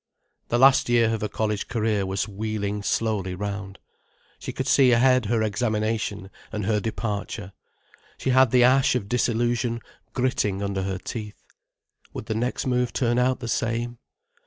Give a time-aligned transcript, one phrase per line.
[0.47, 3.77] The last year of her college career was wheeling slowly round.
[4.39, 7.53] She could see ahead her examination and her departure.
[8.17, 9.79] She had the ash of disillusion
[10.13, 11.43] gritting under her teeth.
[12.13, 13.99] Would the next move turn out the same?